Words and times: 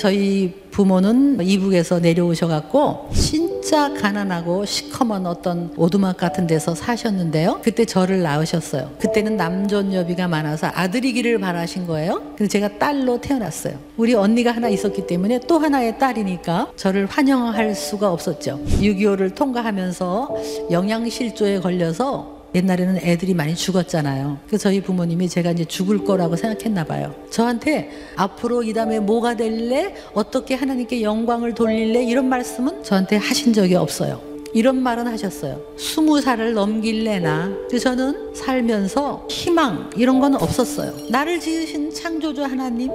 저희 0.00 0.54
부모는 0.70 1.40
이북에서 1.42 1.98
내려오셔갖고 1.98 3.10
진짜 3.12 3.92
가난하고 3.94 4.64
시커먼 4.64 5.26
어떤 5.26 5.72
오두막 5.76 6.16
같은 6.16 6.46
데서 6.46 6.72
사셨는데요. 6.72 7.58
그때 7.64 7.84
저를 7.84 8.22
낳으셨어요. 8.22 8.92
그때는 9.00 9.36
남존여비가 9.36 10.28
많아서 10.28 10.70
아들이기를 10.72 11.40
바라신 11.40 11.88
거예요. 11.88 12.22
근데 12.36 12.46
제가 12.46 12.78
딸로 12.78 13.20
태어났어요. 13.20 13.76
우리 13.96 14.14
언니가 14.14 14.52
하나 14.52 14.68
있었기 14.68 15.08
때문에 15.08 15.40
또 15.48 15.58
하나의 15.58 15.98
딸이니까 15.98 16.74
저를 16.76 17.06
환영할 17.06 17.74
수가 17.74 18.12
없었죠. 18.12 18.60
6.25를 18.80 19.34
통과하면서 19.34 20.36
영양실조에 20.70 21.58
걸려서 21.58 22.37
옛날에는 22.54 22.98
애들이 22.98 23.34
많이 23.34 23.54
죽었잖아요. 23.54 24.38
그래서 24.46 24.64
저희 24.64 24.80
부모님이 24.80 25.28
제가 25.28 25.50
이제 25.50 25.64
죽을 25.64 26.04
거라고 26.04 26.36
생각했나 26.36 26.84
봐요. 26.84 27.14
저한테 27.30 27.90
앞으로 28.16 28.62
이 28.62 28.72
다음에 28.72 29.00
뭐가 29.00 29.36
될래? 29.36 29.94
어떻게 30.14 30.54
하나님께 30.54 31.02
영광을 31.02 31.54
돌릴래? 31.54 32.04
이런 32.04 32.28
말씀은 32.28 32.82
저한테 32.82 33.16
하신 33.16 33.52
적이 33.52 33.74
없어요. 33.76 34.20
이런 34.54 34.82
말은 34.82 35.06
하셨어요. 35.06 35.60
스무 35.76 36.20
살을 36.20 36.54
넘길래나. 36.54 37.50
저는 37.80 38.34
살면서 38.34 39.26
희망 39.28 39.90
이런 39.96 40.20
건 40.20 40.34
없었어요. 40.36 40.94
나를 41.10 41.38
지으신 41.38 41.92
창조주 41.92 42.42
하나님 42.42 42.90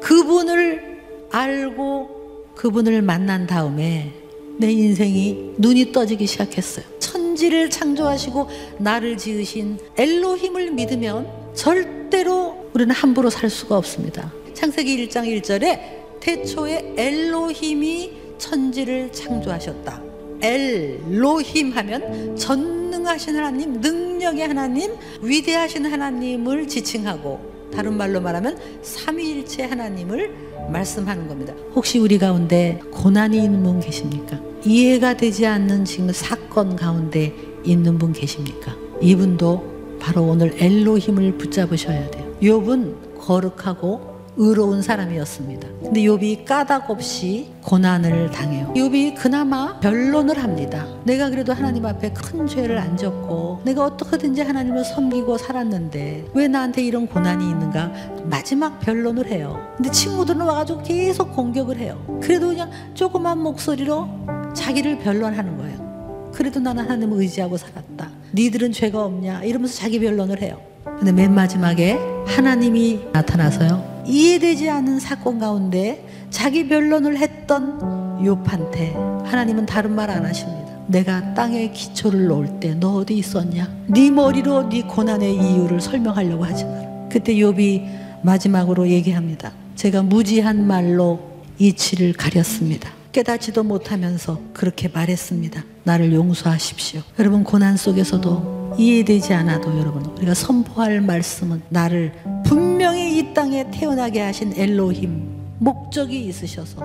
그분을 0.00 1.00
알고 1.30 2.22
그분을 2.54 3.02
만난 3.02 3.46
다음에 3.46 4.12
내 4.58 4.70
인생이 4.70 5.54
눈이 5.58 5.90
떠지기 5.92 6.26
시작했어요. 6.26 6.84
천지를 7.32 7.70
창조하시고 7.70 8.48
나를 8.78 9.16
지으신 9.16 9.78
엘로힘을 9.96 10.72
믿으면 10.72 11.26
절대로 11.54 12.68
우리는 12.74 12.94
함부로 12.94 13.30
살 13.30 13.48
수가 13.48 13.78
없습니다. 13.78 14.30
창세기 14.52 15.08
1장 15.08 15.26
1절에 15.40 15.80
태초에 16.20 16.94
엘로힘이 16.96 18.12
천지를 18.36 19.10
창조하셨다. 19.12 20.02
엘로힘 20.42 21.72
하면 21.72 22.36
전능하신 22.36 23.36
하나님, 23.36 23.80
능력의 23.80 24.48
하나님, 24.48 24.92
위대하신 25.22 25.86
하나님을 25.86 26.68
지칭하고 26.68 27.51
다른 27.74 27.96
말로 27.96 28.20
말하면 28.20 28.58
삼위일체 28.82 29.64
하나님을 29.64 30.32
말씀하는 30.70 31.28
겁니다. 31.28 31.54
혹시 31.74 31.98
우리 31.98 32.18
가운데 32.18 32.80
고난이 32.90 33.42
있는 33.42 33.62
분 33.62 33.80
계십니까? 33.80 34.40
이해가 34.64 35.16
되지 35.16 35.46
않는 35.46 35.84
지금 35.84 36.12
사건 36.12 36.76
가운데 36.76 37.34
있는 37.64 37.98
분 37.98 38.12
계십니까? 38.12 38.76
이분도 39.00 39.98
바로 39.98 40.22
오늘 40.24 40.54
엘로힘을 40.56 41.38
붙잡으셔야 41.38 42.10
돼요. 42.10 42.36
욥은 42.42 43.18
거룩하고 43.18 44.11
의로운 44.36 44.80
사람이었습니다. 44.82 45.68
근데 45.82 46.00
욥이 46.02 46.44
까닭 46.44 46.90
없이 46.90 47.50
고난을 47.62 48.30
당해요. 48.30 48.72
욥이 48.74 49.14
그나마 49.14 49.78
변론을 49.80 50.42
합니다. 50.42 50.86
내가 51.04 51.28
그래도 51.28 51.52
하나님 51.52 51.84
앞에 51.84 52.12
큰 52.12 52.46
죄를 52.46 52.78
안 52.78 52.96
졌고 52.96 53.60
내가 53.64 53.84
어떻게든지 53.84 54.40
하나님을 54.42 54.84
섬기고 54.84 55.36
살았는데 55.38 56.30
왜 56.34 56.48
나한테 56.48 56.82
이런 56.82 57.06
고난이 57.06 57.44
있는가? 57.44 57.92
마지막 58.24 58.80
변론을 58.80 59.26
해요. 59.26 59.60
근데 59.76 59.90
친구들은 59.90 60.40
와가지고 60.40 60.82
계속 60.82 61.34
공격을 61.34 61.76
해요. 61.78 62.02
그래도 62.22 62.48
그냥 62.48 62.70
조그만 62.94 63.38
목소리로 63.38 64.08
자기를 64.54 64.98
변론하는 65.00 65.56
거예요. 65.58 66.30
그래도 66.32 66.60
나는 66.60 66.84
하나님을 66.84 67.18
의지하고 67.18 67.58
살았다. 67.58 68.10
니들은 68.34 68.72
죄가 68.72 69.04
없냐? 69.04 69.44
이러면서 69.44 69.74
자기 69.76 70.00
변론을 70.00 70.40
해요. 70.40 70.58
근데 71.02 71.10
맨 71.10 71.34
마지막에 71.34 71.98
하나님이 72.28 73.00
나타나서요. 73.12 74.04
이해되지 74.06 74.70
않는 74.70 75.00
사건 75.00 75.40
가운데 75.40 76.06
자기 76.30 76.68
변론을 76.68 77.18
했던 77.18 78.20
욥한테 78.22 79.24
하나님은 79.24 79.66
다른 79.66 79.96
말 79.96 80.10
안 80.10 80.24
하십니다. 80.24 80.70
내가 80.86 81.34
땅에 81.34 81.72
기초를 81.72 82.26
놓을 82.28 82.60
때 82.60 82.76
너 82.76 82.98
어디 82.98 83.18
있었냐? 83.18 83.68
네 83.88 84.12
머리로 84.12 84.68
네 84.68 84.82
고난의 84.82 85.34
이유를 85.34 85.80
설명하려고 85.80 86.44
하지 86.44 86.66
마라. 86.66 87.08
그때 87.10 87.34
욥이 87.34 88.22
마지막으로 88.22 88.86
얘기합니다. 88.88 89.50
제가 89.74 90.02
무지한 90.04 90.64
말로 90.68 91.18
이치를 91.58 92.12
가렸습니다. 92.12 92.90
깨닫지도 93.10 93.64
못하면서 93.64 94.38
그렇게 94.52 94.86
말했습니다. 94.86 95.64
나를 95.82 96.12
용서하십시오. 96.12 97.00
여러분 97.18 97.42
고난 97.42 97.76
속에서도 97.76 98.61
이해되지 98.78 99.32
않아도 99.34 99.78
여러분 99.78 100.04
우리가 100.16 100.34
선포할 100.34 101.00
말씀은 101.00 101.62
나를 101.68 102.12
분명히 102.44 103.18
이 103.18 103.34
땅에 103.34 103.70
태어나게 103.70 104.20
하신 104.20 104.54
엘로힘 104.56 105.56
목적이 105.58 106.26
있으셔서 106.26 106.82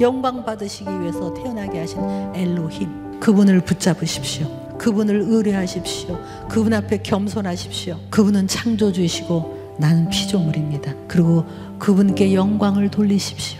영광 0.00 0.44
받으시기 0.44 0.88
위해서 1.00 1.32
태어나게 1.34 1.80
하신 1.80 2.00
엘로힘 2.34 3.20
그분을 3.20 3.60
붙잡으십시오. 3.60 4.60
그분을 4.78 5.26
의뢰하십시오. 5.28 6.18
그분 6.48 6.72
앞에 6.72 7.02
겸손하십시오. 7.02 7.98
그분은 8.08 8.48
창조주이시고 8.48 9.76
나는 9.78 10.08
피조물입니다. 10.08 10.94
그리고 11.06 11.44
그분께 11.78 12.34
영광을 12.34 12.90
돌리십시오. 12.90 13.59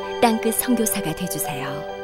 땅끝 0.21 0.53
성교사가 0.53 1.15
되주세요 1.15 2.00